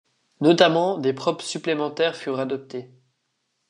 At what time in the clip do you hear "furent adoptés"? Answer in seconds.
2.15-2.89